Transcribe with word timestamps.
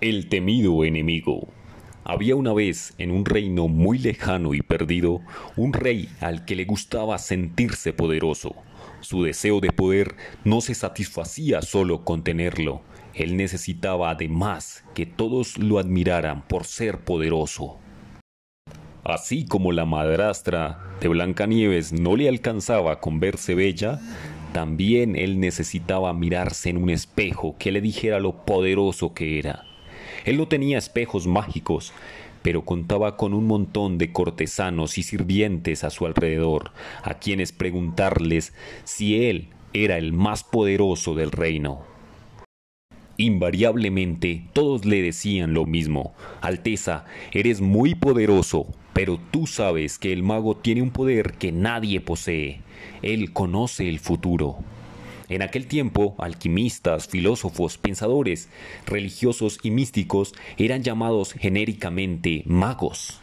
El 0.00 0.28
temido 0.28 0.84
enemigo. 0.84 1.48
Había 2.04 2.36
una 2.36 2.52
vez, 2.52 2.94
en 2.98 3.10
un 3.10 3.24
reino 3.24 3.68
muy 3.68 3.98
lejano 3.98 4.52
y 4.52 4.60
perdido, 4.60 5.20
un 5.56 5.72
rey 5.72 6.08
al 6.20 6.44
que 6.44 6.56
le 6.56 6.64
gustaba 6.64 7.16
sentirse 7.18 7.92
poderoso. 7.92 8.54
Su 9.00 9.22
deseo 9.22 9.60
de 9.60 9.70
poder 9.70 10.16
no 10.44 10.60
se 10.60 10.74
satisfacía 10.74 11.62
solo 11.62 12.04
con 12.04 12.24
tenerlo. 12.24 12.82
Él 13.14 13.36
necesitaba 13.36 14.10
además 14.10 14.84
que 14.94 15.06
todos 15.06 15.58
lo 15.58 15.78
admiraran 15.78 16.42
por 16.46 16.64
ser 16.64 16.98
poderoso. 16.98 17.78
Así 19.04 19.46
como 19.46 19.72
la 19.72 19.86
madrastra 19.86 20.80
de 21.00 21.08
Blancanieves 21.08 21.92
no 21.92 22.16
le 22.16 22.28
alcanzaba 22.28 23.00
con 23.00 23.20
verse 23.20 23.54
bella, 23.54 24.00
también 24.52 25.16
él 25.16 25.40
necesitaba 25.40 26.12
mirarse 26.12 26.70
en 26.70 26.78
un 26.78 26.90
espejo 26.90 27.56
que 27.58 27.70
le 27.70 27.80
dijera 27.80 28.18
lo 28.18 28.44
poderoso 28.44 29.14
que 29.14 29.38
era. 29.38 29.64
Él 30.24 30.38
no 30.38 30.48
tenía 30.48 30.78
espejos 30.78 31.26
mágicos, 31.26 31.92
pero 32.42 32.62
contaba 32.62 33.16
con 33.16 33.32
un 33.32 33.46
montón 33.46 33.98
de 33.98 34.12
cortesanos 34.12 34.98
y 34.98 35.02
sirvientes 35.02 35.84
a 35.84 35.90
su 35.90 36.06
alrededor, 36.06 36.72
a 37.02 37.14
quienes 37.14 37.52
preguntarles 37.52 38.52
si 38.84 39.26
él 39.26 39.48
era 39.72 39.96
el 39.98 40.12
más 40.12 40.44
poderoso 40.44 41.14
del 41.14 41.30
reino. 41.30 41.82
Invariablemente 43.16 44.44
todos 44.52 44.84
le 44.84 45.00
decían 45.00 45.54
lo 45.54 45.66
mismo, 45.66 46.14
Alteza, 46.40 47.04
eres 47.32 47.60
muy 47.60 47.94
poderoso, 47.94 48.66
pero 48.92 49.20
tú 49.30 49.46
sabes 49.46 49.98
que 49.98 50.12
el 50.12 50.22
mago 50.22 50.56
tiene 50.56 50.82
un 50.82 50.90
poder 50.90 51.34
que 51.34 51.52
nadie 51.52 52.00
posee. 52.00 52.60
Él 53.02 53.32
conoce 53.32 53.88
el 53.88 54.00
futuro. 54.00 54.58
En 55.28 55.40
aquel 55.40 55.66
tiempo, 55.66 56.14
alquimistas, 56.18 57.08
filósofos, 57.08 57.78
pensadores, 57.78 58.50
religiosos 58.86 59.58
y 59.62 59.70
místicos 59.70 60.34
eran 60.58 60.82
llamados 60.82 61.32
genéricamente 61.32 62.42
magos. 62.46 63.20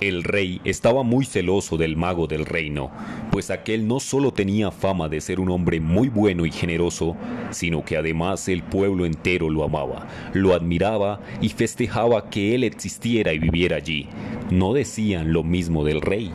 El 0.00 0.22
rey 0.22 0.60
estaba 0.64 1.02
muy 1.02 1.24
celoso 1.24 1.76
del 1.76 1.96
mago 1.96 2.28
del 2.28 2.46
reino, 2.46 2.92
pues 3.32 3.50
aquel 3.50 3.88
no 3.88 3.98
solo 3.98 4.32
tenía 4.32 4.70
fama 4.70 5.08
de 5.08 5.20
ser 5.20 5.40
un 5.40 5.50
hombre 5.50 5.80
muy 5.80 6.08
bueno 6.08 6.46
y 6.46 6.52
generoso, 6.52 7.16
sino 7.50 7.84
que 7.84 7.96
además 7.96 8.48
el 8.48 8.62
pueblo 8.62 9.06
entero 9.06 9.50
lo 9.50 9.64
amaba, 9.64 10.06
lo 10.34 10.54
admiraba 10.54 11.20
y 11.40 11.48
festejaba 11.48 12.30
que 12.30 12.54
él 12.54 12.62
existiera 12.62 13.32
y 13.32 13.40
viviera 13.40 13.76
allí. 13.76 14.08
No 14.52 14.72
decían 14.72 15.32
lo 15.32 15.42
mismo 15.42 15.84
del 15.84 16.00
rey 16.00 16.30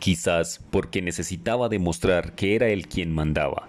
quizás 0.00 0.60
porque 0.70 1.02
necesitaba 1.02 1.68
demostrar 1.68 2.34
que 2.34 2.56
era 2.56 2.68
él 2.68 2.88
quien 2.88 3.12
mandaba. 3.12 3.68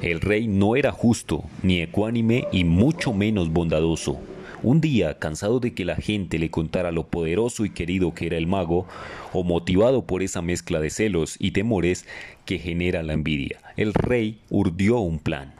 El 0.00 0.20
rey 0.20 0.48
no 0.48 0.74
era 0.74 0.90
justo, 0.90 1.44
ni 1.62 1.80
ecuánime 1.80 2.46
y 2.50 2.64
mucho 2.64 3.12
menos 3.12 3.50
bondadoso. 3.52 4.18
Un 4.62 4.80
día, 4.80 5.18
cansado 5.18 5.60
de 5.60 5.74
que 5.74 5.84
la 5.84 5.96
gente 5.96 6.38
le 6.38 6.50
contara 6.50 6.92
lo 6.92 7.08
poderoso 7.08 7.64
y 7.64 7.70
querido 7.70 8.14
que 8.14 8.26
era 8.26 8.36
el 8.36 8.46
mago, 8.46 8.86
o 9.32 9.42
motivado 9.42 10.06
por 10.06 10.22
esa 10.22 10.40
mezcla 10.40 10.80
de 10.80 10.90
celos 10.90 11.36
y 11.38 11.50
temores 11.50 12.06
que 12.46 12.58
genera 12.58 13.02
la 13.02 13.12
envidia, 13.12 13.58
el 13.76 13.92
rey 13.92 14.40
urdió 14.50 14.98
un 14.98 15.18
plan. 15.18 15.52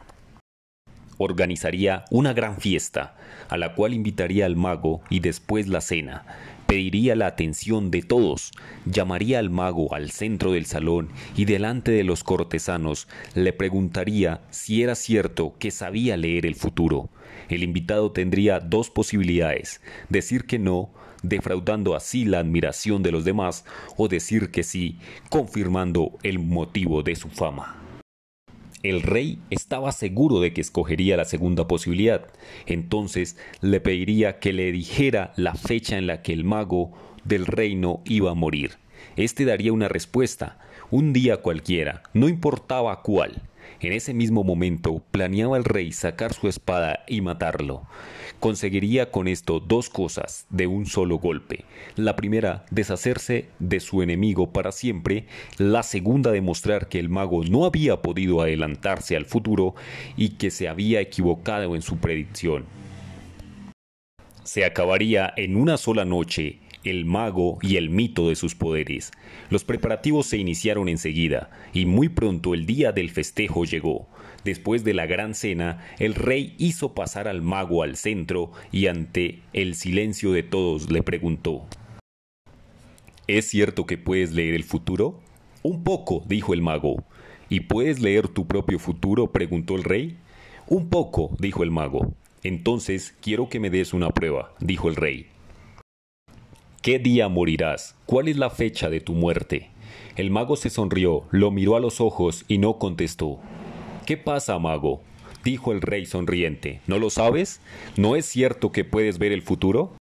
Organizaría 1.17 2.05
una 2.11 2.33
gran 2.33 2.57
fiesta, 2.57 3.15
a 3.49 3.57
la 3.57 3.75
cual 3.75 3.93
invitaría 3.93 4.45
al 4.45 4.55
mago 4.55 5.01
y 5.09 5.19
después 5.19 5.67
la 5.67 5.81
cena 5.81 6.25
pediría 6.65 7.15
la 7.15 7.27
atención 7.27 7.91
de 7.91 8.01
todos, 8.01 8.51
llamaría 8.85 9.39
al 9.39 9.49
mago 9.49 9.93
al 9.93 10.11
centro 10.11 10.51
del 10.53 10.65
salón 10.65 11.09
y 11.35 11.45
delante 11.45 11.91
de 11.91 12.03
los 12.03 12.23
cortesanos 12.23 13.07
le 13.35 13.53
preguntaría 13.53 14.41
si 14.49 14.83
era 14.83 14.95
cierto 14.95 15.55
que 15.59 15.71
sabía 15.71 16.17
leer 16.17 16.45
el 16.45 16.55
futuro. 16.55 17.09
El 17.49 17.63
invitado 17.63 18.11
tendría 18.11 18.59
dos 18.59 18.89
posibilidades, 18.89 19.81
decir 20.09 20.45
que 20.45 20.59
no, 20.59 20.89
defraudando 21.23 21.95
así 21.95 22.25
la 22.25 22.39
admiración 22.39 23.03
de 23.03 23.11
los 23.11 23.25
demás, 23.25 23.65
o 23.97 24.07
decir 24.07 24.51
que 24.51 24.63
sí, 24.63 24.97
confirmando 25.29 26.17
el 26.23 26.39
motivo 26.39 27.03
de 27.03 27.15
su 27.15 27.29
fama. 27.29 27.82
El 28.83 29.01
rey 29.01 29.39
estaba 29.49 29.93
seguro 29.93 30.41
de 30.41 30.51
que 30.51 30.59
escogería 30.59 31.15
la 31.15 31.23
segunda 31.23 31.67
posibilidad. 31.69 32.27
Entonces 32.65 33.37
le 33.61 33.79
pediría 33.79 34.39
que 34.39 34.51
le 34.51 34.73
dijera 34.73 35.31
la 35.37 35.55
fecha 35.55 35.97
en 35.97 36.05
la 36.05 36.21
que 36.21 36.33
el 36.33 36.43
mago 36.43 36.91
del 37.23 37.45
reino 37.45 38.01
iba 38.03 38.31
a 38.31 38.35
morir. 38.35 38.71
Este 39.15 39.45
daría 39.45 39.71
una 39.71 39.87
respuesta, 39.87 40.59
un 40.91 41.13
día 41.13 41.37
cualquiera, 41.37 42.03
no 42.13 42.27
importaba 42.27 43.01
cuál. 43.01 43.41
En 43.79 43.93
ese 43.93 44.13
mismo 44.13 44.43
momento 44.43 45.03
planeaba 45.11 45.57
el 45.57 45.63
rey 45.63 45.91
sacar 45.91 46.33
su 46.33 46.47
espada 46.47 47.03
y 47.07 47.21
matarlo. 47.21 47.83
Conseguiría 48.39 49.11
con 49.11 49.27
esto 49.27 49.59
dos 49.59 49.89
cosas 49.89 50.47
de 50.49 50.67
un 50.67 50.85
solo 50.85 51.17
golpe. 51.17 51.65
La 51.95 52.15
primera, 52.15 52.65
deshacerse 52.71 53.47
de 53.59 53.79
su 53.79 54.01
enemigo 54.01 54.51
para 54.51 54.71
siempre. 54.71 55.27
La 55.57 55.83
segunda, 55.83 56.31
demostrar 56.31 56.89
que 56.89 56.99
el 56.99 57.09
mago 57.09 57.43
no 57.43 57.65
había 57.65 58.01
podido 58.01 58.41
adelantarse 58.41 59.15
al 59.15 59.25
futuro 59.25 59.75
y 60.17 60.29
que 60.31 60.51
se 60.51 60.67
había 60.67 60.99
equivocado 60.99 61.75
en 61.75 61.81
su 61.81 61.97
predicción. 61.97 62.65
Se 64.43 64.65
acabaría 64.65 65.33
en 65.37 65.55
una 65.55 65.77
sola 65.77 66.03
noche 66.03 66.59
el 66.83 67.05
mago 67.05 67.57
y 67.61 67.77
el 67.77 67.89
mito 67.89 68.29
de 68.29 68.35
sus 68.35 68.55
poderes. 68.55 69.11
Los 69.49 69.63
preparativos 69.63 70.27
se 70.27 70.37
iniciaron 70.37 70.89
enseguida, 70.89 71.49
y 71.73 71.85
muy 71.85 72.09
pronto 72.09 72.53
el 72.53 72.65
día 72.65 72.91
del 72.91 73.09
festejo 73.09 73.65
llegó. 73.65 74.07
Después 74.43 74.83
de 74.83 74.93
la 74.93 75.05
gran 75.05 75.35
cena, 75.35 75.85
el 75.99 76.15
rey 76.15 76.55
hizo 76.57 76.93
pasar 76.93 77.27
al 77.27 77.41
mago 77.41 77.83
al 77.83 77.95
centro 77.95 78.51
y 78.71 78.87
ante 78.87 79.39
el 79.53 79.75
silencio 79.75 80.31
de 80.31 80.43
todos 80.43 80.91
le 80.91 81.01
preguntó 81.01 81.65
¿Es 83.27 83.47
cierto 83.47 83.85
que 83.85 83.97
puedes 83.97 84.33
leer 84.33 84.53
el 84.53 84.65
futuro? 84.65 85.21
Un 85.61 85.85
poco, 85.85 86.23
dijo 86.27 86.53
el 86.53 86.61
mago. 86.61 87.05
¿Y 87.49 87.61
puedes 87.61 88.01
leer 88.01 88.27
tu 88.27 88.47
propio 88.47 88.79
futuro? 88.79 89.31
preguntó 89.31 89.75
el 89.75 89.85
rey. 89.85 90.17
Un 90.67 90.89
poco, 90.89 91.35
dijo 91.39 91.63
el 91.63 91.71
mago. 91.71 92.13
Entonces 92.43 93.15
quiero 93.21 93.47
que 93.47 93.61
me 93.61 93.69
des 93.69 93.93
una 93.93 94.09
prueba, 94.09 94.53
dijo 94.59 94.89
el 94.89 94.97
rey. 94.97 95.27
¿Qué 96.83 96.99
día 96.99 97.29
morirás? 97.29 97.95
¿Cuál 98.05 98.27
es 98.27 98.35
la 98.35 98.49
fecha 98.49 98.89
de 98.89 98.99
tu 98.99 99.13
muerte? 99.13 99.69
El 100.17 100.31
mago 100.31 100.57
se 100.57 100.69
sonrió, 100.69 101.23
lo 101.31 101.49
miró 101.49 101.77
a 101.77 101.79
los 101.79 102.01
ojos 102.01 102.43
y 102.49 102.57
no 102.57 102.77
contestó. 102.77 103.39
¿Qué 104.05 104.17
pasa, 104.17 104.59
mago? 104.59 105.01
dijo 105.45 105.71
el 105.71 105.79
rey 105.79 106.05
sonriente. 106.05 106.81
¿No 106.85 106.99
lo 106.99 107.09
sabes? 107.09 107.61
¿No 107.95 108.17
es 108.17 108.25
cierto 108.25 108.73
que 108.73 108.83
puedes 108.83 109.17
ver 109.17 109.31
el 109.31 109.43
futuro? 109.43 109.95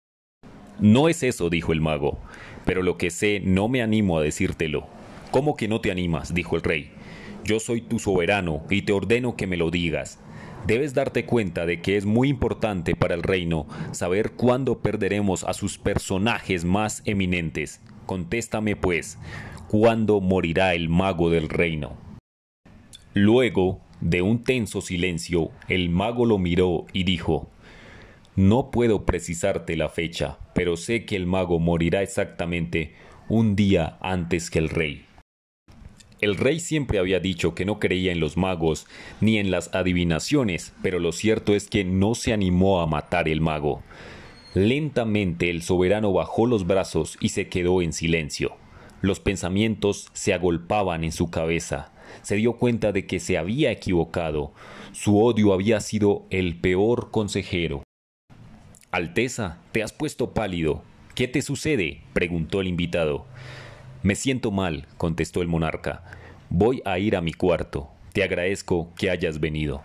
No 0.81 1.09
es 1.09 1.23
eso, 1.23 1.51
dijo 1.51 1.73
el 1.73 1.81
mago, 1.81 2.19
pero 2.65 2.83
lo 2.83 2.99
que 2.99 3.13
sé 3.13 3.39
no 3.39 3.69
me 3.69 3.81
animo 3.81 4.19
a 4.19 4.23
decírtelo. 4.25 4.85
¿Cómo 5.31 5.57
que 5.57 5.69
no 5.69 5.81
te 5.81 5.93
animas? 5.93 6.35
dijo 6.35 6.57
el 6.57 6.63
rey. 6.63 6.91
Yo 7.45 7.61
soy 7.61 7.81
tu 7.81 8.01
soberano 8.01 8.65
y 8.71 8.83
te 8.83 8.93
ordeno 8.93 9.37
que 9.37 9.47
me 9.47 9.57
lo 9.57 9.71
digas. 9.71 10.19
Debes 10.67 10.95
darte 10.95 11.25
cuenta 11.25 11.67
de 11.67 11.81
que 11.81 11.97
es 11.97 12.07
muy 12.07 12.29
importante 12.29 12.95
para 12.95 13.15
el 13.15 13.25
reino 13.25 13.67
saber 13.91 14.33
cuándo 14.33 14.79
perderemos 14.79 15.43
a 15.43 15.55
sus 15.55 15.77
personajes 15.77 16.65
más 16.65 17.03
eminentes. 17.05 17.81
Contéstame 18.07 18.77
pues, 18.77 19.19
¿cuándo 19.67 20.21
morirá 20.21 20.75
el 20.75 20.89
mago 20.89 21.31
del 21.31 21.49
reino? 21.49 21.97
Luego, 23.13 23.81
de 24.01 24.23
un 24.23 24.45
tenso 24.45 24.81
silencio, 24.81 25.51
el 25.69 25.91
mago 25.91 26.27
lo 26.27 26.39
miró 26.39 26.87
y 26.93 27.03
dijo, 27.03 27.51
No 28.37 28.71
puedo 28.71 29.05
precisarte 29.05 29.77
la 29.77 29.89
fecha, 29.89 30.39
pero 30.55 30.77
sé 30.77 31.05
que 31.05 31.17
el 31.17 31.27
mago 31.27 31.59
morirá 31.59 32.03
exactamente 32.03 32.95
un 33.29 33.57
día 33.57 33.99
antes 34.01 34.49
que 34.49 34.61
el 34.61 34.69
rey. 34.69 35.07
El 36.23 36.37
rey 36.37 36.61
siempre 36.61 37.01
había 37.01 37.19
dicho 37.19 37.57
que 37.57 37.65
no 37.65 37.81
creía 37.81 38.13
en 38.13 38.21
los 38.21 38.37
magos 38.37 38.87
ni 39.21 39.39
en 39.39 39.51
las 39.51 39.75
adivinaciones, 39.75 40.73
pero 40.81 41.01
lo 41.01 41.11
cierto 41.11 41.53
es 41.53 41.69
que 41.69 41.83
no 41.83 42.15
se 42.15 42.33
animó 42.33 42.81
a 42.81 42.87
matar 42.87 43.29
el 43.29 43.41
mago. 43.41 43.83
Lentamente 44.55 45.51
el 45.51 45.63
soberano 45.63 46.13
bajó 46.13 46.47
los 46.47 46.65
brazos 46.65 47.19
y 47.21 47.31
se 47.31 47.49
quedó 47.49 47.83
en 47.83 47.93
silencio. 47.93 48.53
Los 49.01 49.19
pensamientos 49.19 50.11
se 50.13 50.33
agolpaban 50.33 51.03
en 51.03 51.11
su 51.11 51.29
cabeza. 51.29 51.93
Se 52.23 52.37
dio 52.37 52.53
cuenta 52.53 52.93
de 52.93 53.05
que 53.05 53.19
se 53.19 53.37
había 53.37 53.73
equivocado. 53.73 54.53
Su 54.93 55.21
odio 55.21 55.53
había 55.53 55.81
sido 55.81 56.27
el 56.31 56.55
peor 56.61 57.11
consejero. 57.11 57.83
Alteza, 58.93 59.59
te 59.73 59.83
has 59.83 59.93
puesto 59.93 60.35
pálido. 60.35 60.85
¿Qué 61.17 61.27
te 61.27 61.43
sucede? 61.43 62.03
preguntó 62.13 62.61
el 62.61 62.69
invitado. 62.69 63.27
Me 64.03 64.17
siento 64.17 64.51
mal, 64.51 64.89
contestó 64.97 65.43
el 65.43 65.49
monarca. 65.49 66.03
Voy 66.51 66.83
a 66.85 66.99
ir 66.99 67.15
a 67.15 67.21
mi 67.21 67.33
cuarto. 67.33 67.89
Te 68.13 68.25
agradezco 68.25 68.93
que 68.97 69.11
hayas 69.11 69.39
venido. 69.39 69.83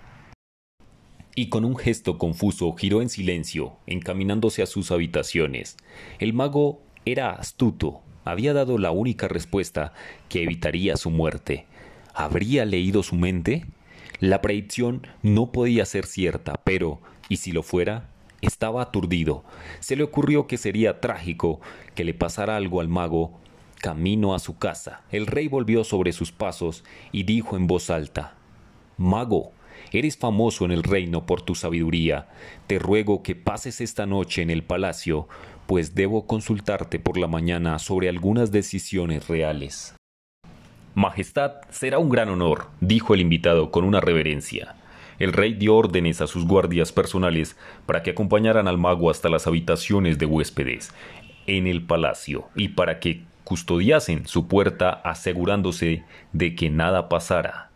Y 1.36 1.50
con 1.50 1.64
un 1.64 1.78
gesto 1.78 2.18
confuso 2.18 2.74
giró 2.74 3.04
en 3.04 3.10
silencio, 3.10 3.74
encaminándose 3.86 4.64
a 4.64 4.66
sus 4.66 4.90
habitaciones. 4.90 5.78
El 6.18 6.34
mago 6.34 6.82
era 7.06 7.30
astuto, 7.34 8.02
había 8.26 8.54
dado 8.54 8.80
la 8.80 8.90
única 8.90 9.28
respuesta 9.28 9.94
que 10.30 10.42
evitaría 10.42 10.98
su 10.98 11.12
muerte. 11.12 11.68
¿Habría 12.16 12.66
leído 12.66 13.04
su 13.04 13.16
mente? 13.16 13.66
La 14.20 14.42
predicción 14.42 15.06
no 15.22 15.52
podía 15.52 15.86
ser 15.86 16.08
cierta, 16.08 16.60
pero, 16.64 17.00
¿y 17.30 17.38
si 17.38 17.52
lo 17.52 17.62
fuera? 17.62 18.10
Estaba 18.42 18.82
aturdido. 18.82 19.44
Se 19.80 19.96
le 19.96 20.02
ocurrió 20.02 20.48
que 20.48 20.58
sería 20.58 21.02
trágico 21.02 21.62
que 21.94 22.04
le 22.04 22.16
pasara 22.16 22.56
algo 22.56 22.82
al 22.82 22.88
mago 22.88 23.40
camino 23.78 24.36
a 24.36 24.40
su 24.40 24.58
casa. 24.58 25.02
El 25.12 25.28
rey 25.28 25.48
volvió 25.48 25.84
sobre 25.84 26.12
sus 26.12 26.32
pasos 26.32 26.84
y 27.12 27.24
dijo 27.24 27.56
en 27.56 27.68
voz 27.68 27.90
alta 27.90 28.36
Mago, 28.98 29.52
eres 29.92 30.18
famoso 30.18 30.66
en 30.66 30.72
el 30.72 30.84
reino 30.84 31.26
por 31.26 31.42
tu 31.42 31.56
sabiduría. 31.56 32.28
Te 32.68 32.80
ruego 32.80 33.24
que 33.24 33.36
pases 33.36 33.80
esta 33.82 34.06
noche 34.06 34.42
en 34.42 34.50
el 34.50 34.64
palacio, 34.64 35.28
pues 35.68 35.96
debo 35.96 36.26
consultarte 36.26 37.00
por 37.00 37.18
la 37.18 37.28
mañana 37.28 37.80
sobre 37.80 38.10
algunas 38.10 38.52
decisiones 38.52 39.28
reales. 39.28 39.96
Majestad, 40.96 41.62
será 41.70 42.00
un 42.00 42.10
gran 42.10 42.30
honor, 42.30 42.70
dijo 42.82 43.14
el 43.14 43.22
invitado 43.22 43.70
con 43.70 43.84
una 43.84 44.02
reverencia. 44.02 44.76
El 45.20 45.34
rey 45.34 45.54
dio 45.54 45.76
órdenes 45.76 46.22
a 46.22 46.28
sus 46.28 46.46
guardias 46.46 46.92
personales 46.92 47.56
para 47.86 48.02
que 48.02 48.12
acompañaran 48.12 48.68
al 48.68 48.78
mago 48.78 49.10
hasta 49.10 49.30
las 49.30 49.48
habitaciones 49.48 50.18
de 50.18 50.26
huéspedes 50.26 50.92
en 51.48 51.68
el 51.68 51.84
palacio 51.84 52.50
y 52.56 52.70
para 52.70 53.00
que 53.00 53.24
custodiasen 53.48 54.28
su 54.28 54.50
puerta 54.50 54.90
asegurándose 54.90 56.04
de 56.34 56.54
que 56.54 56.70
nada 56.70 57.08
pasara. 57.08 57.70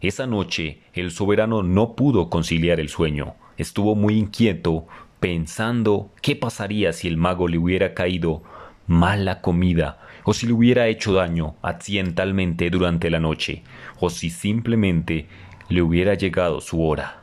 Esa 0.00 0.26
noche 0.26 0.80
el 0.94 1.10
soberano 1.10 1.62
no 1.62 1.96
pudo 1.96 2.30
conciliar 2.30 2.80
el 2.80 2.88
sueño. 2.88 3.34
Estuvo 3.58 3.94
muy 3.94 4.16
inquieto, 4.16 4.86
pensando 5.20 6.10
qué 6.22 6.34
pasaría 6.34 6.94
si 6.94 7.08
el 7.08 7.18
mago 7.18 7.46
le 7.46 7.58
hubiera 7.58 7.92
caído 7.92 8.42
mala 8.86 9.42
comida 9.42 9.98
o 10.24 10.32
si 10.32 10.46
le 10.46 10.54
hubiera 10.54 10.86
hecho 10.86 11.12
daño 11.12 11.56
accidentalmente 11.60 12.70
durante 12.70 13.10
la 13.10 13.20
noche, 13.20 13.64
o 14.00 14.08
si 14.08 14.30
simplemente 14.30 15.26
le 15.68 15.82
hubiera 15.82 16.14
llegado 16.14 16.62
su 16.62 16.82
hora. 16.82 17.17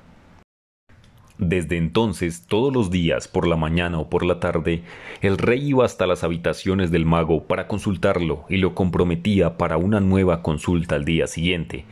Desde 1.37 1.75
entonces, 1.75 2.45
todos 2.47 2.73
los 2.73 2.91
días, 2.91 3.27
por 3.27 3.45
la 3.45 3.57
mañana 3.57 3.99
o 3.99 4.09
por 4.09 4.25
la 4.25 4.39
tarde, 4.39 4.83
el 5.21 5.37
rey 5.37 5.67
iba 5.67 5.83
hasta 5.83 6.07
las 6.07 6.23
habitaciones 6.23 6.91
del 6.91 7.05
mago 7.05 7.43
para 7.43 7.67
consultarlo 7.67 8.45
y 8.47 8.57
lo 8.57 8.73
comprometía 8.73 9.57
para 9.57 9.75
una 9.75 9.99
nueva 9.99 10.41
consulta 10.41 10.95
al 10.95 11.03
día 11.03 11.27
siguiente. 11.27 11.83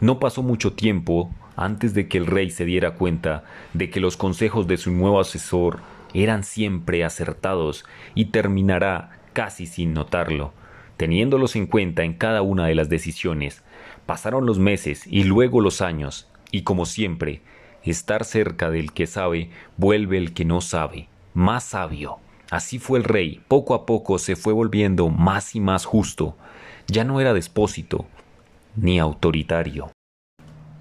No 0.00 0.18
pasó 0.18 0.42
mucho 0.42 0.72
tiempo 0.72 1.30
antes 1.56 1.92
de 1.92 2.08
que 2.08 2.16
el 2.16 2.26
rey 2.26 2.50
se 2.50 2.64
diera 2.64 2.92
cuenta 2.92 3.44
de 3.74 3.90
que 3.90 4.00
los 4.00 4.16
consejos 4.16 4.66
de 4.66 4.78
su 4.78 4.90
nuevo 4.90 5.20
asesor 5.20 5.80
eran 6.14 6.42
siempre 6.42 7.04
acertados 7.04 7.84
y 8.14 8.26
terminará 8.26 9.18
casi 9.34 9.66
sin 9.66 9.92
notarlo, 9.92 10.54
teniéndolos 10.96 11.54
en 11.56 11.66
cuenta 11.66 12.02
en 12.04 12.14
cada 12.14 12.40
una 12.40 12.66
de 12.66 12.74
las 12.74 12.88
decisiones. 12.88 13.62
Pasaron 14.06 14.46
los 14.46 14.58
meses 14.58 15.06
y 15.06 15.24
luego 15.24 15.60
los 15.60 15.82
años, 15.82 16.28
y 16.50 16.62
como 16.62 16.86
siempre, 16.86 17.42
estar 17.86 18.24
cerca 18.24 18.70
del 18.70 18.92
que 18.92 19.06
sabe 19.06 19.50
vuelve 19.76 20.18
el 20.18 20.32
que 20.32 20.44
no 20.44 20.60
sabe, 20.60 21.08
más 21.34 21.64
sabio. 21.64 22.18
Así 22.50 22.78
fue 22.78 22.98
el 22.98 23.04
rey, 23.04 23.40
poco 23.48 23.74
a 23.74 23.86
poco 23.86 24.18
se 24.18 24.36
fue 24.36 24.52
volviendo 24.52 25.08
más 25.08 25.54
y 25.54 25.60
más 25.60 25.84
justo, 25.84 26.36
ya 26.86 27.04
no 27.04 27.20
era 27.20 27.34
despósito 27.34 28.06
ni 28.76 28.98
autoritario. 28.98 29.90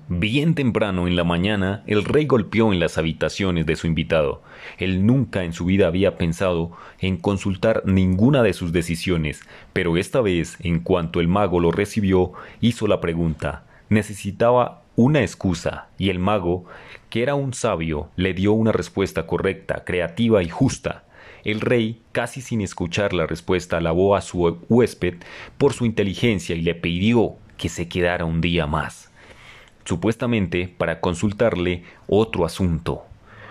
Bien 0.08 0.54
temprano 0.54 1.08
en 1.08 1.16
la 1.16 1.24
mañana, 1.24 1.84
el 1.88 2.04
rey 2.04 2.28
golpeó 2.28 2.72
en 2.72 2.80
las 2.80 3.00
habitaciones 3.00 3.66
de 3.66 3.76
su 3.76 3.88
invitado. 3.88 4.44
Él 4.78 5.08
nunca 5.08 5.44
en 5.44 5.52
su 5.52 5.66
vida 5.66 5.88
había 5.88 6.16
pensado 6.16 6.74
en 7.00 7.18
consultar 7.18 7.82
ninguna 7.88 8.44
de 8.44 8.54
sus 8.54 8.72
decisiones, 8.72 9.42
pero 9.74 9.98
esta 9.98 10.22
vez, 10.22 10.58
en 10.60 10.80
cuanto 10.80 11.22
el 11.22 11.28
mago 11.28 11.60
lo 11.60 11.72
recibió, 11.72 12.34
hizo 12.62 12.86
la 12.86 13.02
pregunta. 13.02 13.66
Necesitaba 13.90 14.84
una 14.96 15.22
excusa, 15.22 15.88
y 15.98 16.10
el 16.10 16.20
mago, 16.20 16.66
que 17.10 17.24
era 17.24 17.36
un 17.36 17.54
sabio, 17.54 18.10
le 18.16 18.34
dio 18.34 18.54
una 18.54 18.72
respuesta 18.72 19.28
correcta, 19.28 19.84
creativa 19.86 20.44
y 20.44 20.50
justa. 20.50 21.04
El 21.44 21.62
rey, 21.62 22.02
casi 22.12 22.42
sin 22.42 22.62
escuchar 22.62 23.14
la 23.14 23.28
respuesta, 23.28 23.78
alabó 23.78 24.16
a 24.16 24.22
su 24.22 24.58
huésped 24.70 25.16
por 25.58 25.74
su 25.74 25.86
inteligencia 25.86 26.56
y 26.56 26.62
le 26.62 26.76
pidió 26.76 27.36
que 27.58 27.70
se 27.70 27.88
quedara 27.88 28.26
un 28.26 28.42
día 28.42 28.68
más 28.68 29.12
supuestamente 29.86 30.68
para 30.68 31.00
consultarle 31.00 31.84
otro 32.08 32.46
asunto. 32.46 33.06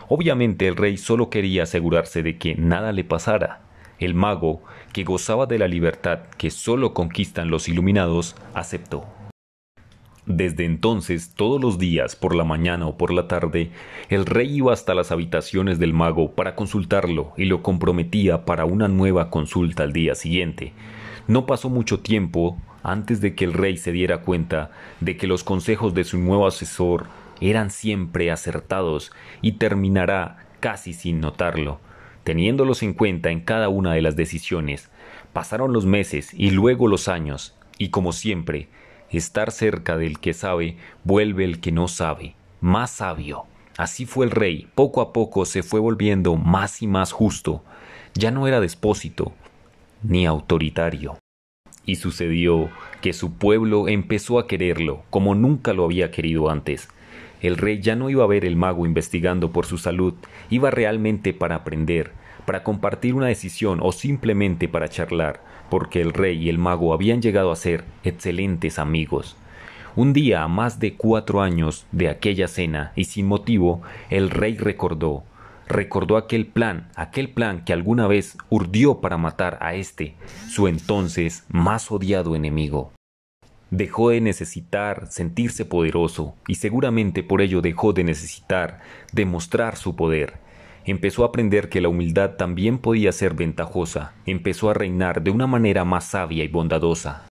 Obviamente 0.09 0.69
el 0.69 0.77
rey 0.77 0.99
solo 0.99 1.31
quería 1.31 1.63
asegurarse 1.63 2.23
de 2.23 2.37
que 2.37 2.55
nada 2.57 2.93
le 2.93 3.05
pasara. 3.05 3.61
El 3.99 4.15
mago, 4.15 4.63
que 4.93 5.05
gozaba 5.05 5.47
de 5.47 5.59
la 5.59 5.69
libertad 5.69 6.25
que 6.37 6.51
solo 6.51 6.93
conquistan 6.93 7.49
los 7.49 7.69
iluminados, 7.69 8.37
aceptó. 8.53 9.07
Desde 10.27 10.65
entonces, 10.65 11.35
todos 11.35 11.61
los 11.61 11.79
días, 11.79 12.17
por 12.17 12.35
la 12.35 12.45
mañana 12.45 12.87
o 12.87 12.97
por 12.97 13.13
la 13.13 13.29
tarde, 13.29 13.71
el 14.09 14.25
rey 14.25 14.57
iba 14.57 14.73
hasta 14.73 14.95
las 14.95 15.13
habitaciones 15.13 15.79
del 15.79 15.93
mago 15.93 16.31
para 16.31 16.55
consultarlo 16.55 17.35
y 17.37 17.45
lo 17.45 17.63
comprometía 17.63 18.47
para 18.47 18.65
una 18.65 18.89
nueva 18.89 19.29
consulta 19.29 19.83
al 19.83 19.93
día 19.93 20.15
siguiente. 20.15 20.73
No 21.29 21.45
pasó 21.45 21.69
mucho 21.69 22.01
tiempo 22.01 22.57
antes 22.83 23.21
de 23.21 23.35
que 23.35 23.45
el 23.45 23.53
rey 23.53 23.77
se 23.77 23.93
diera 23.93 24.23
cuenta 24.23 24.71
de 25.01 25.19
que 25.19 25.27
los 25.27 25.45
consejos 25.45 25.93
de 25.93 26.05
su 26.05 26.19
nuevo 26.19 26.47
asesor 26.47 27.07
eran 27.43 27.71
siempre 27.71 28.31
acertados 28.31 29.13
y 29.43 29.53
terminará 29.53 30.47
casi 30.61 30.95
sin 30.95 31.21
notarlo, 31.21 31.81
teniéndolos 32.25 32.83
en 32.83 32.95
cuenta 32.95 33.31
en 33.31 33.41
cada 33.41 33.69
una 33.69 33.93
de 33.93 34.01
las 34.01 34.17
decisiones. 34.17 34.91
Pasaron 35.35 35.75
los 35.75 35.85
meses 35.85 36.33
y 36.33 36.51
luego 36.51 36.89
los 36.89 37.09
años, 37.09 37.55
y 37.77 37.91
como 37.91 38.13
siempre, 38.13 38.69
estar 39.17 39.51
cerca 39.51 39.97
del 39.97 40.19
que 40.19 40.35
sabe 40.35 40.77
vuelve 41.05 41.45
el 41.45 41.61
que 41.61 41.73
no 41.73 41.89
sabe, 41.89 42.35
más 42.61 42.91
sabio. 42.91 43.45
Así 43.77 44.07
fue 44.07 44.27
el 44.27 44.31
rey, 44.31 44.69
poco 44.75 45.01
a 45.01 45.13
poco 45.13 45.45
se 45.45 45.63
fue 45.63 45.81
volviendo 45.81 46.37
más 46.37 46.83
y 46.83 46.87
más 46.87 47.13
justo, 47.13 47.63
ya 48.15 48.31
no 48.31 48.47
era 48.47 48.61
despósito 48.61 49.33
ni 50.03 50.27
autoritario. 50.27 51.19
Y 51.87 51.97
sucedió 51.97 52.71
que 53.01 53.13
su 53.13 53.33
pueblo 53.33 53.89
empezó 53.89 54.39
a 54.39 54.47
quererlo 54.47 55.03
como 55.11 55.35
nunca 55.35 55.73
lo 55.73 55.85
había 55.85 56.11
querido 56.11 56.51
antes. 56.51 56.89
El 57.43 57.57
rey 57.57 57.81
ya 57.81 57.97
no 57.97 58.09
iba 58.09 58.25
a 58.25 58.29
ver 58.29 58.45
el 58.45 58.57
mago 58.57 58.87
investigando 58.87 59.51
por 59.51 59.67
su 59.67 59.77
salud, 59.77 60.15
iba 60.51 60.71
realmente 60.71 61.35
para 61.35 61.57
aprender, 61.57 62.13
para 62.47 62.63
compartir 62.63 63.15
una 63.15 63.27
decisión 63.27 63.81
o 63.83 63.93
simplemente 63.93 64.69
para 64.69 64.89
charlar, 64.89 65.41
porque 65.71 66.01
el 66.01 66.13
rey 66.13 66.43
y 66.43 66.49
el 66.49 66.59
mago 66.59 66.93
habían 66.93 67.23
llegado 67.23 67.51
a 67.51 67.57
ser 67.57 67.85
excelentes 68.03 68.79
amigos. 68.79 69.37
Un 69.97 70.13
día, 70.13 70.43
a 70.43 70.49
más 70.49 70.81
de 70.81 70.95
cuatro 70.95 71.41
años 71.41 71.87
de 71.93 72.09
aquella 72.09 72.49
cena, 72.49 72.93
y 72.97 73.05
sin 73.05 73.27
motivo, 73.27 73.83
el 74.11 74.31
rey 74.31 74.57
recordó 74.57 75.25
recordó 75.67 76.17
aquel 76.17 76.47
plan, 76.47 76.91
aquel 76.95 77.31
plan 77.31 77.65
que 77.65 77.73
alguna 77.73 78.07
vez 78.07 78.37
urdió 78.51 79.01
para 79.01 79.17
matar 79.17 79.59
a 79.61 79.75
este, 79.75 80.15
su 80.49 80.69
entonces 80.69 81.45
más 81.49 81.91
odiado 81.91 82.37
enemigo. 82.37 82.93
Dejó 83.71 84.11
de 84.11 84.21
necesitar 84.21 85.09
sentirse 85.11 85.65
poderoso 85.65 86.35
y 86.47 86.57
seguramente 86.57 87.23
por 87.23 87.41
ello 87.41 87.61
dejó 87.61 87.93
de 87.93 88.05
necesitar 88.05 88.81
demostrar 89.13 89.77
su 89.77 89.97
poder. 89.97 90.44
Empezó 90.87 91.25
a 91.25 91.29
aprender 91.29 91.69
que 91.69 91.81
la 91.81 91.89
humildad 91.89 92.33
también 92.33 92.79
podía 92.79 93.13
ser 93.13 93.35
ventajosa, 93.35 94.13
empezó 94.27 94.71
a 94.71 94.75
reinar 94.75 95.23
de 95.23 95.31
una 95.31 95.47
manera 95.47 95.85
más 95.85 96.05
sabia 96.05 96.45
y 96.45 96.49
bondadosa 96.49 97.27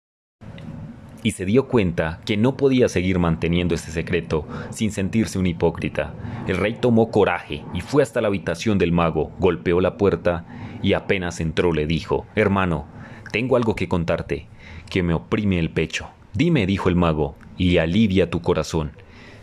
y 1.22 1.32
se 1.32 1.44
dio 1.44 1.66
cuenta 1.68 2.20
que 2.24 2.36
no 2.36 2.56
podía 2.56 2.88
seguir 2.88 3.18
manteniendo 3.18 3.74
este 3.74 3.90
secreto 3.90 4.46
sin 4.70 4.92
sentirse 4.92 5.38
un 5.38 5.46
hipócrita. 5.46 6.14
El 6.46 6.56
rey 6.56 6.76
tomó 6.80 7.10
coraje 7.10 7.62
y 7.74 7.80
fue 7.80 8.02
hasta 8.02 8.20
la 8.20 8.28
habitación 8.28 8.78
del 8.78 8.92
mago, 8.92 9.32
golpeó 9.38 9.80
la 9.80 9.96
puerta 9.96 10.46
y 10.82 10.94
apenas 10.94 11.40
entró 11.40 11.72
le 11.72 11.86
dijo 11.86 12.26
Hermano, 12.34 12.86
tengo 13.32 13.56
algo 13.56 13.76
que 13.76 13.88
contarte, 13.88 14.48
que 14.88 15.02
me 15.02 15.14
oprime 15.14 15.58
el 15.58 15.70
pecho. 15.70 16.08
Dime, 16.32 16.66
dijo 16.66 16.88
el 16.88 16.96
mago, 16.96 17.36
y 17.56 17.78
alivia 17.78 18.30
tu 18.30 18.40
corazón. 18.40 18.92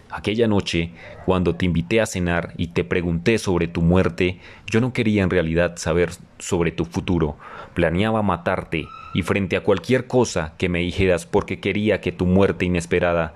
Aquella 0.10 0.48
noche, 0.48 0.92
cuando 1.26 1.56
te 1.56 1.66
invité 1.66 2.00
a 2.00 2.06
cenar 2.06 2.54
y 2.58 2.68
te 2.68 2.86
pregunté 2.86 3.38
sobre 3.38 3.68
tu 3.68 3.82
muerte, 3.82 4.40
yo 4.66 4.80
no 4.80 4.94
quería 4.94 5.24
en 5.24 5.30
realidad 5.30 5.74
saber 5.76 6.12
sobre 6.40 6.72
tu 6.72 6.86
futuro. 6.86 7.36
Planeaba 7.74 8.22
matarte 8.22 8.86
y 9.14 9.22
frente 9.24 9.58
a 9.58 9.64
cualquier 9.64 10.08
cosa 10.08 10.54
que 10.58 10.70
me 10.70 10.80
dijeras 10.80 11.26
porque 11.26 11.60
quería 11.60 12.00
que 12.00 12.14
tu 12.14 12.26
muerte 12.26 12.66
inesperada 12.66 13.34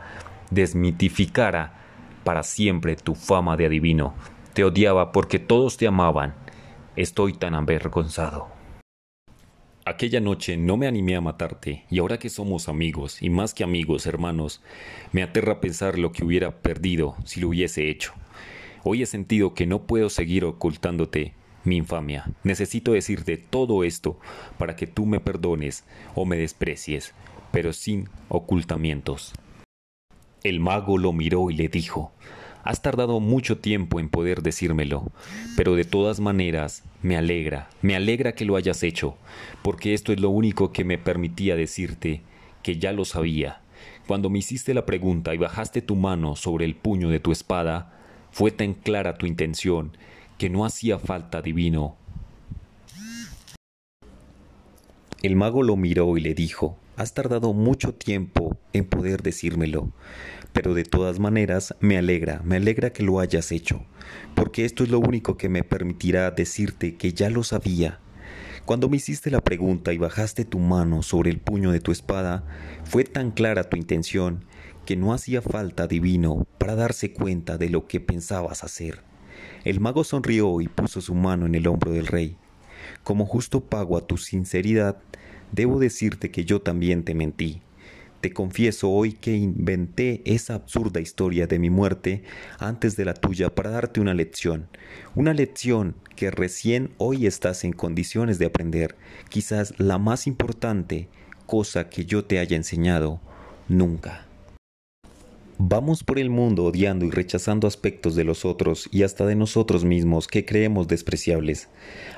desmitificara 0.50 1.74
para 2.24 2.44
siempre 2.44 2.96
tu 2.96 3.16
fama 3.16 3.58
de 3.58 3.66
adivino. 3.66 4.14
Te 4.54 4.64
odiaba 4.64 5.12
porque 5.12 5.40
todos 5.40 5.76
te 5.76 5.88
amaban. 5.88 6.36
Estoy 6.96 7.34
tan 7.34 7.56
avergonzado. 7.56 8.61
Aquella 9.92 10.22
noche 10.22 10.56
no 10.56 10.78
me 10.78 10.88
animé 10.88 11.18
a 11.18 11.22
matarte, 11.22 11.84
y 11.90 12.00
ahora 12.00 12.18
que 12.18 12.30
somos 12.30 12.70
amigos, 12.70 13.22
y 13.22 13.30
más 13.30 13.54
que 13.54 13.66
amigos, 13.66 14.06
hermanos, 14.06 14.62
me 15.12 15.22
aterra 15.22 15.60
pensar 15.60 16.00
lo 16.00 16.14
que 16.14 16.24
hubiera 16.24 16.62
perdido 16.62 17.18
si 17.26 17.42
lo 17.42 17.50
hubiese 17.50 17.90
hecho. 17.90 18.14
Hoy 18.86 19.04
he 19.04 19.06
sentido 19.06 19.54
que 19.54 19.66
no 19.66 19.84
puedo 19.84 20.10
seguir 20.10 20.46
ocultándote 20.46 21.34
mi 21.66 21.76
infamia. 21.76 22.32
Necesito 22.46 22.94
decirte 22.94 23.36
todo 23.36 23.84
esto 23.84 24.18
para 24.58 24.78
que 24.78 24.88
tú 24.88 25.06
me 25.06 25.20
perdones 25.20 25.84
o 26.16 26.24
me 26.24 26.38
desprecies, 26.38 27.14
pero 27.52 27.74
sin 27.74 28.08
ocultamientos. 28.30 29.34
El 30.42 30.62
mago 30.62 30.98
lo 30.98 31.12
miró 31.12 31.52
y 31.52 31.56
le 31.56 31.68
dijo, 31.68 32.14
Has 32.64 32.82
tardado 32.82 33.20
mucho 33.20 33.58
tiempo 33.58 34.00
en 34.00 34.10
poder 34.10 34.44
decírmelo, 34.44 35.12
pero 35.58 35.76
de 35.76 35.84
todas 35.84 36.20
maneras 36.20 36.84
me 37.02 37.18
alegra, 37.18 37.70
me 37.82 37.96
alegra 37.96 38.34
que 38.34 38.46
lo 38.46 38.56
hayas 38.56 38.84
hecho, 38.84 39.18
porque 39.64 39.94
esto 39.94 40.14
es 40.14 40.20
lo 40.20 40.30
único 40.30 40.72
que 40.72 40.84
me 40.84 40.98
permitía 40.98 41.56
decirte 41.56 42.22
que 42.62 42.78
ya 42.78 42.92
lo 42.92 43.06
sabía. 43.06 43.62
Cuando 44.08 44.30
me 44.30 44.40
hiciste 44.40 44.74
la 44.74 44.86
pregunta 44.86 45.34
y 45.34 45.38
bajaste 45.38 45.82
tu 45.82 45.96
mano 45.96 46.36
sobre 46.36 46.66
el 46.66 46.76
puño 46.76 47.10
de 47.10 47.20
tu 47.20 47.32
espada, 47.32 47.94
fue 48.32 48.52
tan 48.52 48.74
clara 48.74 49.18
tu 49.18 49.26
intención 49.26 49.98
que 50.38 50.50
no 50.50 50.66
hacía 50.66 51.00
falta 51.00 51.42
divino. 51.42 51.98
El 55.22 55.36
mago 55.36 55.62
lo 55.62 55.76
miró 55.76 56.18
y 56.18 56.22
le 56.22 56.34
dijo, 56.34 56.80
Has 56.98 57.14
tardado 57.14 57.54
mucho 57.54 57.94
tiempo 57.94 58.58
en 58.74 58.86
poder 58.86 59.22
decírmelo, 59.22 59.92
pero 60.52 60.74
de 60.74 60.84
todas 60.84 61.20
maneras 61.20 61.76
me 61.80 61.98
alegra, 61.98 62.42
me 62.44 62.56
alegra 62.56 62.92
que 62.92 63.04
lo 63.04 63.20
hayas 63.20 63.52
hecho, 63.52 63.86
porque 64.36 64.66
esto 64.66 64.84
es 64.84 64.90
lo 64.90 65.00
único 65.00 65.38
que 65.38 65.48
me 65.48 65.64
permitirá 65.64 66.32
decirte 66.32 66.96
que 66.96 67.14
ya 67.14 67.30
lo 67.30 67.44
sabía. 67.44 68.00
Cuando 68.66 68.90
me 68.90 68.98
hiciste 68.98 69.30
la 69.30 69.42
pregunta 69.42 69.94
y 69.94 70.00
bajaste 70.00 70.44
tu 70.44 70.58
mano 70.58 71.04
sobre 71.04 71.30
el 71.30 71.40
puño 71.40 71.72
de 71.72 71.80
tu 71.80 71.92
espada, 71.92 72.44
fue 72.84 73.04
tan 73.04 73.30
clara 73.30 73.70
tu 73.70 73.78
intención 73.78 74.46
que 74.86 74.96
no 74.96 75.14
hacía 75.14 75.44
falta 75.44 75.88
divino 75.88 76.48
para 76.58 76.76
darse 76.76 77.14
cuenta 77.14 77.60
de 77.60 77.70
lo 77.70 77.86
que 77.86 78.00
pensabas 78.00 78.64
hacer. 78.64 79.04
El 79.66 79.80
mago 79.80 80.04
sonrió 80.04 80.62
y 80.62 80.68
puso 80.68 81.00
su 81.00 81.14
mano 81.14 81.46
en 81.46 81.54
el 81.54 81.68
hombro 81.68 81.92
del 81.92 82.08
rey. 82.08 82.38
Como 83.04 83.26
justo 83.26 83.62
pago 83.62 83.98
a 83.98 84.06
tu 84.08 84.18
sinceridad, 84.18 84.98
debo 85.52 85.80
decirte 85.80 86.32
que 86.32 86.46
yo 86.46 86.62
también 86.62 87.04
te 87.04 87.14
mentí. 87.14 87.62
Te 88.22 88.32
confieso 88.32 88.92
hoy 88.92 89.14
que 89.14 89.36
inventé 89.36 90.22
esa 90.26 90.54
absurda 90.54 91.02
historia 91.02 91.48
de 91.48 91.58
mi 91.58 91.72
muerte 91.72 92.24
antes 92.60 92.96
de 92.96 93.04
la 93.04 93.16
tuya 93.16 93.54
para 93.56 93.72
darte 93.72 94.00
una 94.00 94.14
lección, 94.14 94.68
una 95.16 95.34
lección 95.34 95.96
que 96.16 96.30
recién 96.30 96.92
hoy 96.98 97.26
estás 97.26 97.64
en 97.64 97.74
condiciones 97.74 98.38
de 98.38 98.46
aprender, 98.46 98.96
quizás 99.30 99.74
la 99.80 99.98
más 99.98 100.28
importante 100.28 101.10
cosa 101.48 101.90
que 101.90 102.06
yo 102.06 102.24
te 102.24 102.38
haya 102.38 102.56
enseñado 102.56 103.20
nunca. 103.68 104.28
Vamos 105.64 106.04
por 106.04 106.18
el 106.18 106.32
mundo 106.32 106.64
odiando 106.64 107.06
y 107.06 107.12
rechazando 107.12 107.68
aspectos 107.68 108.16
de 108.16 108.24
los 108.24 108.46
otros 108.46 108.90
y 108.92 109.04
hasta 109.04 109.28
de 109.28 109.36
nosotros 109.36 109.86
mismos 109.86 110.26
que 110.26 110.44
creemos 110.44 110.88
despreciables, 110.88 111.70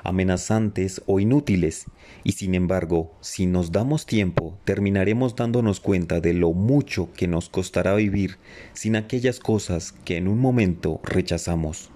amenazantes 0.06 1.02
o 1.08 1.20
inútiles, 1.20 1.88
y 2.24 2.32
sin 2.32 2.56
embargo, 2.56 3.12
si 3.20 3.46
nos 3.46 3.74
damos 3.74 4.06
tiempo, 4.06 4.58
terminaremos 4.64 5.36
dándonos 5.36 5.82
cuenta 5.82 6.22
de 6.22 6.34
lo 6.34 6.54
mucho 6.54 7.12
que 7.12 7.28
nos 7.28 7.50
costará 7.50 7.96
vivir 7.96 8.38
sin 8.72 8.96
aquellas 8.96 9.42
cosas 9.42 9.92
que 9.92 10.16
en 10.16 10.30
un 10.30 10.40
momento 10.40 11.02
rechazamos. 11.04 11.92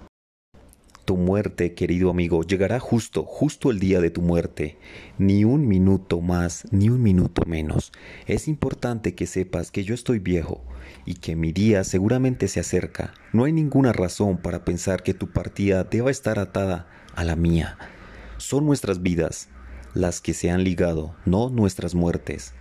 Tu 1.05 1.15
muerte, 1.15 1.73
querido 1.75 2.09
amigo, 2.09 2.43
llegará 2.43 2.81
justo, 2.81 3.23
justo 3.23 3.71
el 3.71 3.79
día 3.79 4.01
de 4.01 4.09
tu 4.09 4.21
muerte. 4.21 4.75
Ni 5.17 5.45
un 5.45 5.65
minuto 5.65 6.19
más, 6.19 6.67
ni 6.71 6.89
un 6.89 7.01
minuto 7.01 7.43
menos. 7.47 7.93
Es 8.25 8.49
importante 8.49 9.15
que 9.15 9.25
sepas 9.25 9.71
que 9.71 9.85
yo 9.85 9.95
estoy 9.95 10.19
viejo 10.19 10.61
y 11.07 11.15
que 11.15 11.37
mi 11.37 11.53
día 11.53 11.85
seguramente 11.85 12.49
se 12.49 12.59
acerca. 12.59 13.13
No 13.31 13.45
hay 13.45 13.53
ninguna 13.53 13.93
razón 13.93 14.37
para 14.37 14.65
pensar 14.65 15.03
que 15.03 15.13
tu 15.13 15.31
partida 15.31 15.85
deba 15.85 16.11
estar 16.11 16.37
atada 16.37 16.85
a 17.15 17.23
la 17.23 17.37
mía. 17.37 17.77
Son 18.37 18.65
nuestras 18.65 19.01
vidas 19.01 19.47
las 19.93 20.19
que 20.19 20.33
se 20.33 20.51
han 20.51 20.65
ligado, 20.65 21.15
no 21.25 21.49
nuestras 21.49 21.95
muertes. 21.95 22.53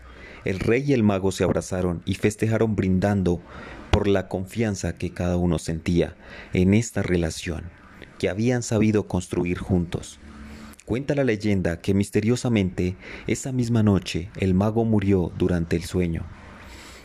El 0.44 0.60
rey 0.60 0.84
y 0.86 0.92
el 0.92 1.02
mago 1.02 1.32
se 1.32 1.42
abrazaron 1.42 2.02
y 2.06 2.14
festejaron 2.14 2.76
brindando 2.76 3.42
por 3.90 4.06
la 4.06 4.28
confianza 4.28 4.94
que 4.94 5.10
cada 5.10 5.36
uno 5.36 5.58
sentía 5.58 6.16
en 6.52 6.72
esta 6.72 7.02
relación 7.02 7.64
que 8.16 8.28
habían 8.28 8.62
sabido 8.62 9.08
construir 9.08 9.58
juntos. 9.58 10.20
Cuenta 10.84 11.16
la 11.16 11.24
leyenda 11.24 11.80
que 11.80 11.94
misteriosamente 11.94 12.94
esa 13.26 13.50
misma 13.50 13.82
noche 13.82 14.30
el 14.36 14.54
mago 14.54 14.84
murió 14.84 15.32
durante 15.36 15.74
el 15.74 15.82
sueño. 15.82 16.24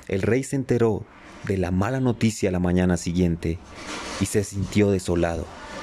El 0.08 0.22
rey 0.22 0.44
se 0.44 0.56
enteró 0.56 1.04
de 1.48 1.58
la 1.58 1.72
mala 1.72 2.00
noticia 2.00 2.52
la 2.52 2.60
mañana 2.60 2.98
siguiente 2.98 3.58
y 4.20 4.26
se 4.26 4.44
sintió 4.44 4.92
desolado. 4.92 5.46